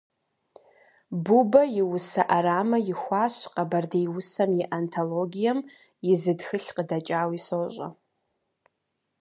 [1.23, 5.59] Бубэ и усэ Ӏэрамэ ихуащ «Къэбэрдей усэм и антологием»,
[6.11, 7.87] и зы тхылъ къыдэкӀауи сощӀэ.